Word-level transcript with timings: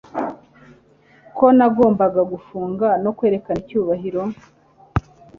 ko 1.37 1.45
nagombaga 1.57 2.21
gufunga 2.31 2.87
no 3.03 3.11
kwerekana 3.17 3.57
icyubahiro 3.63 4.21